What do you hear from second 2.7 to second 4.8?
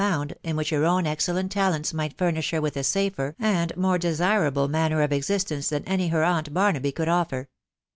a safer and more desirable